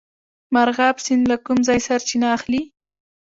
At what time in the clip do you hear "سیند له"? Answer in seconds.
1.05-1.37